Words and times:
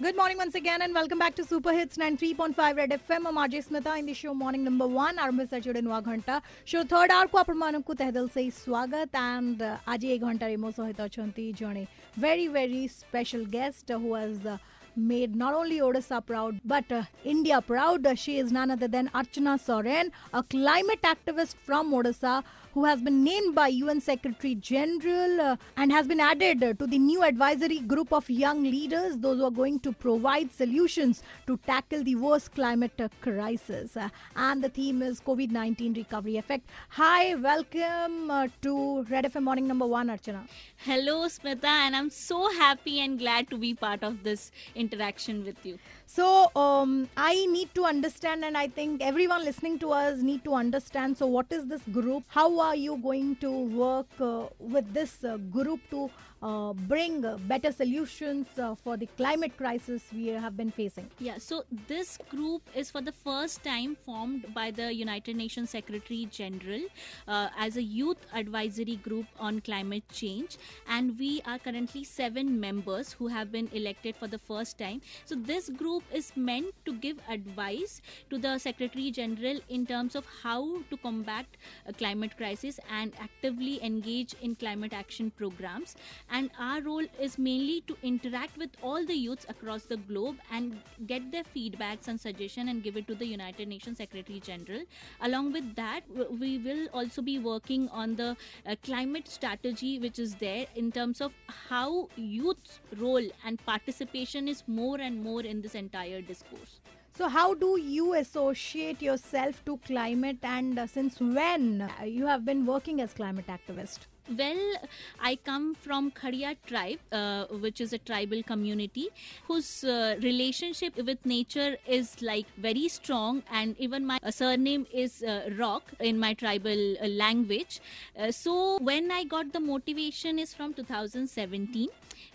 Good 0.00 0.16
morning 0.16 0.38
once 0.38 0.54
again 0.54 0.80
and 0.80 0.94
welcome 0.94 1.18
back 1.18 1.34
to 1.34 1.44
Super 1.44 1.74
Hits 1.74 1.98
93.5 1.98 2.76
Red 2.76 2.90
FM. 2.90 3.26
I'm 3.26 3.36
RJ 3.36 3.68
Smita 3.68 3.98
in 3.98 4.06
the 4.06 4.14
show 4.14 4.32
Morning 4.32 4.64
Number 4.64 4.86
One. 4.86 5.18
Our 5.18 5.30
Mr. 5.30 5.62
Chudin 5.62 5.84
Waghanta. 5.84 6.40
Show 6.64 6.84
third 6.84 7.10
hour 7.10 7.28
ko 7.28 7.44
apramanam 7.44 7.84
ko 7.84 7.92
tehdil 7.92 8.30
se 8.32 8.50
swagat 8.50 9.08
and 9.12 9.60
uh, 9.60 9.76
aaj 9.86 10.04
ye 10.04 10.18
ghanta 10.18 10.46
remo 10.46 10.70
sohita 10.70 11.10
chanti 11.10 11.54
jone. 11.54 11.86
Very, 12.16 12.46
very 12.46 12.86
special 12.86 13.44
guest 13.44 13.90
who 13.90 14.14
has 14.14 14.46
uh, 14.46 14.56
made 14.98 15.34
not 15.34 15.54
only 15.54 15.78
Odisha 15.78 16.24
proud 16.24 16.60
but 16.64 16.90
uh, 16.90 17.02
India 17.24 17.60
proud. 17.60 18.06
She 18.18 18.38
is 18.38 18.52
none 18.52 18.70
other 18.70 18.88
than 18.88 19.08
Archana 19.08 19.58
Soreng, 19.58 20.10
a 20.32 20.42
climate 20.42 21.02
activist 21.02 21.54
from 21.64 21.92
Odisha 21.92 22.42
who 22.78 22.84
has 22.84 23.00
been 23.00 23.24
named 23.24 23.54
by 23.54 23.66
UN 23.68 24.00
Secretary 24.00 24.54
General 24.54 25.40
uh, 25.40 25.56
and 25.76 25.90
has 25.90 26.06
been 26.06 26.20
added 26.20 26.62
uh, 26.62 26.74
to 26.74 26.86
the 26.86 26.98
new 26.98 27.22
advisory 27.24 27.80
group 27.80 28.12
of 28.12 28.28
young 28.30 28.62
leaders, 28.62 29.16
those 29.18 29.38
who 29.38 29.44
are 29.46 29.50
going 29.50 29.80
to 29.80 29.90
provide 29.92 30.52
solutions 30.52 31.22
to 31.46 31.56
tackle 31.66 32.04
the 32.04 32.14
worst 32.14 32.54
climate 32.54 32.92
uh, 33.00 33.08
crisis. 33.20 33.96
Uh, 33.96 34.08
and 34.36 34.62
the 34.62 34.68
theme 34.68 35.02
is 35.02 35.20
COVID 35.20 35.50
19 35.50 35.94
recovery 35.94 36.36
effect. 36.36 36.68
Hi, 36.90 37.34
welcome 37.34 38.30
uh, 38.30 38.46
to 38.62 39.02
Red 39.10 39.24
FM 39.24 39.42
Morning 39.42 39.66
Number 39.66 39.86
One, 39.86 40.08
Archana. 40.08 40.46
Hello, 40.76 41.26
Smita, 41.26 41.64
and 41.64 41.96
I'm 41.96 42.10
so 42.10 42.48
happy 42.52 43.00
and 43.00 43.18
glad 43.18 43.50
to 43.50 43.58
be 43.58 43.74
part 43.74 44.04
of 44.04 44.22
this 44.22 44.52
interaction 44.88 45.44
with 45.44 45.64
you. 45.64 45.78
So 46.06 46.50
um, 46.56 47.08
I 47.16 47.34
need 47.46 47.74
to 47.74 47.84
understand, 47.84 48.44
and 48.44 48.56
I 48.56 48.68
think 48.68 49.02
everyone 49.02 49.44
listening 49.44 49.78
to 49.80 49.92
us 49.92 50.20
need 50.20 50.44
to 50.44 50.54
understand. 50.54 51.18
So, 51.18 51.26
what 51.26 51.52
is 51.58 51.66
this 51.66 51.82
group? 51.98 52.24
How 52.28 52.48
are 52.60 52.76
you 52.76 52.96
going 52.96 53.36
to 53.36 53.50
work 53.82 54.06
uh, 54.20 54.46
with 54.58 54.92
this 54.94 55.24
uh, 55.24 55.36
group 55.58 55.80
to 55.90 56.10
uh, 56.42 56.72
bring 56.72 57.24
uh, 57.24 57.36
better 57.48 57.72
solutions 57.72 58.46
uh, 58.58 58.74
for 58.74 58.96
the 58.96 59.06
climate 59.16 59.56
crisis 59.56 60.02
we 60.12 60.28
have 60.28 60.56
been 60.56 60.70
facing? 60.70 61.10
Yeah, 61.18 61.38
so 61.38 61.64
this 61.86 62.18
group 62.28 62.62
is 62.74 62.90
for 62.90 63.00
the 63.00 63.12
first 63.12 63.62
time 63.64 63.96
formed 64.06 64.46
by 64.54 64.70
the 64.70 64.92
United 64.94 65.36
Nations 65.36 65.70
Secretary 65.70 66.28
General 66.30 66.82
uh, 67.26 67.48
as 67.58 67.76
a 67.76 67.82
youth 67.82 68.18
advisory 68.32 68.96
group 68.96 69.26
on 69.38 69.60
climate 69.60 70.04
change, 70.12 70.56
and 70.88 71.18
we 71.18 71.42
are 71.44 71.58
currently 71.58 72.04
seven 72.04 72.60
members 72.60 73.12
who 73.12 73.26
have 73.26 73.52
been 73.52 73.68
elected 73.72 74.16
for 74.16 74.28
the 74.28 74.38
first 74.38 74.77
time. 74.78 75.00
So, 75.24 75.34
this 75.34 75.68
group 75.68 76.02
is 76.12 76.32
meant 76.36 76.74
to 76.86 76.92
give 76.92 77.18
advice 77.28 78.00
to 78.30 78.38
the 78.38 78.58
Secretary 78.58 79.10
General 79.10 79.60
in 79.68 79.86
terms 79.86 80.14
of 80.14 80.24
how 80.42 80.82
to 80.90 80.96
combat 80.96 81.46
a 81.86 81.92
climate 81.92 82.36
crisis 82.36 82.78
and 82.90 83.12
actively 83.20 83.82
engage 83.84 84.34
in 84.40 84.54
climate 84.54 84.92
action 84.92 85.30
programs. 85.36 85.96
And 86.30 86.50
our 86.58 86.80
role 86.80 87.06
is 87.20 87.38
mainly 87.38 87.82
to 87.88 87.96
interact 88.02 88.56
with 88.56 88.70
all 88.82 89.04
the 89.04 89.14
youths 89.14 89.46
across 89.48 89.82
the 89.82 89.96
globe 89.96 90.36
and 90.52 90.80
get 91.06 91.30
their 91.32 91.44
feedbacks 91.44 92.08
and 92.08 92.20
suggestion 92.20 92.68
and 92.68 92.82
give 92.82 92.96
it 92.96 93.06
to 93.08 93.14
the 93.14 93.26
United 93.26 93.68
Nations 93.68 93.98
Secretary 93.98 94.40
General. 94.40 94.82
Along 95.20 95.52
with 95.52 95.74
that, 95.76 96.02
we 96.40 96.58
will 96.58 96.88
also 96.92 97.22
be 97.22 97.38
working 97.38 97.88
on 97.88 98.16
the 98.16 98.36
uh, 98.66 98.76
climate 98.82 99.28
strategy 99.28 99.98
which 99.98 100.18
is 100.18 100.34
there 100.36 100.66
in 100.76 100.90
terms 100.92 101.20
of 101.20 101.32
how 101.68 102.08
youth's 102.16 102.80
role 102.96 103.26
and 103.44 103.64
participation 103.64 104.48
is 104.48 104.57
more 104.66 105.00
and 105.00 105.22
more 105.22 105.42
in 105.42 105.60
this 105.62 105.74
entire 105.74 106.20
discourse. 106.20 106.80
So, 107.16 107.28
how 107.28 107.54
do 107.54 107.78
you 107.80 108.14
associate 108.14 109.02
yourself 109.02 109.64
to 109.64 109.78
climate, 109.78 110.38
and 110.42 110.78
uh, 110.78 110.86
since 110.86 111.20
when 111.20 111.82
uh, 111.82 112.04
you 112.04 112.26
have 112.26 112.44
been 112.44 112.64
working 112.64 113.00
as 113.00 113.12
climate 113.12 113.46
activist? 113.48 114.06
Well, 114.36 114.74
I 115.18 115.36
come 115.36 115.74
from 115.74 116.10
Khadiya 116.10 116.56
tribe, 116.66 116.98
uh, 117.10 117.46
which 117.46 117.80
is 117.80 117.94
a 117.94 117.98
tribal 117.98 118.42
community 118.42 119.08
whose 119.46 119.84
uh, 119.84 120.16
relationship 120.22 120.96
with 120.98 121.24
nature 121.24 121.78
is 121.86 122.20
like 122.20 122.44
very 122.58 122.88
strong, 122.88 123.42
and 123.50 123.74
even 123.78 124.04
my 124.04 124.18
uh, 124.22 124.30
surname 124.30 124.86
is 124.92 125.22
uh, 125.22 125.48
Rock 125.56 125.82
in 126.00 126.18
my 126.18 126.34
tribal 126.34 126.96
uh, 126.98 127.06
language. 127.06 127.80
Uh, 128.18 128.30
so 128.30 128.76
when 128.82 129.10
I 129.10 129.24
got 129.24 129.54
the 129.54 129.60
motivation 129.60 130.38
is 130.38 130.52
from 130.52 130.74
2017 130.74 131.88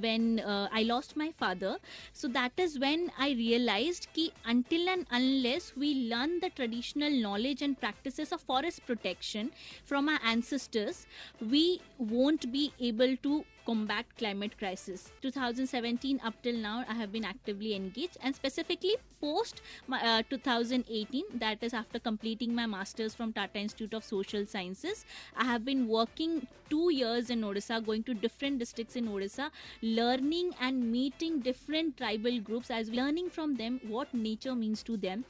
when 0.00 0.40
uh, 0.40 0.68
I 0.72 0.82
lost 0.82 1.16
my 1.16 1.32
father. 1.38 1.76
So 2.12 2.28
that 2.28 2.52
is 2.56 2.78
when 2.78 3.10
I 3.18 3.30
realized 3.30 4.08
कि 4.14 4.30
until 4.46 4.88
and 4.88 5.06
unless 5.10 5.72
we 5.76 6.08
learn 6.12 6.40
the 6.40 6.50
traditional 6.50 7.10
knowledge 7.10 7.62
and 7.62 7.78
practices 7.78 8.32
of 8.32 8.40
forest 8.40 8.84
protection 8.86 9.50
from 9.84 10.08
our 10.08 10.20
ancestors, 10.24 11.06
we 11.40 11.75
won't 11.98 12.50
be 12.52 12.72
able 12.80 13.16
to 13.18 13.44
combat 13.66 14.06
climate 14.18 14.56
crisis. 14.58 15.10
2017 15.22 16.20
up 16.24 16.34
till 16.42 16.56
now 16.56 16.84
i 16.88 16.94
have 16.94 17.12
been 17.12 17.24
actively 17.24 17.74
engaged 17.74 18.16
and 18.22 18.34
specifically 18.34 18.94
post 19.20 19.60
uh, 19.92 20.22
2018 20.30 21.24
that 21.34 21.62
is 21.62 21.74
after 21.74 21.98
completing 21.98 22.54
my 22.54 22.66
masters 22.66 23.14
from 23.14 23.32
tata 23.32 23.58
institute 23.58 23.94
of 23.94 24.04
social 24.04 24.46
sciences. 24.46 25.04
I 25.36 25.44
have 25.44 25.64
been 25.64 25.88
working 25.88 26.46
2 26.70 26.92
years 26.92 27.30
in 27.30 27.42
odisha 27.48 27.80
going 27.88 28.02
to 28.10 28.14
different 28.14 28.58
districts 28.64 28.96
in 29.00 29.10
odisha 29.16 29.50
learning 29.98 30.54
and 30.60 30.88
meeting 30.92 31.40
different 31.50 31.96
tribal 32.00 32.40
groups 32.48 32.72
as 32.78 32.90
learning 33.00 33.30
from 33.36 33.54
them 33.60 33.80
what 33.96 34.14
nature 34.14 34.56
means 34.62 34.82
to 34.88 34.96
them 34.96 35.24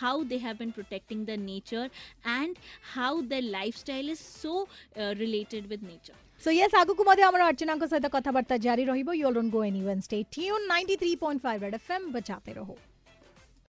how 0.00 0.14
they 0.32 0.38
have 0.48 0.58
been 0.64 0.74
protecting 0.80 1.24
the 1.30 1.38
nature 1.46 1.86
and 2.24 2.60
how 2.96 3.12
their 3.32 3.46
lifestyle 3.56 4.12
is 4.16 4.20
so 4.20 4.68
uh, 4.96 5.14
related 5.24 5.68
with 5.74 5.82
nature 5.94 6.20
so 6.44 6.50
yes 6.50 6.74
आगुकु 6.74 7.04
मध्ये 7.06 7.24
हमर 7.24 7.40
अर्चनाको 7.40 7.86
सहित 7.86 8.06
कथाबार्ता 8.12 8.56
जारी 8.58 8.84
रहिबो। 8.84 9.12
You 9.12 9.26
will 9.26 9.34
don't 9.34 9.50
go 9.52 9.62
anywhere 9.64 10.00
stay 10.00 10.22
tune 10.32 10.66
93.5 10.68 11.62
red 11.62 11.74
FM 11.74 12.10
बचाते 12.12 12.52
रहो। 12.52 12.76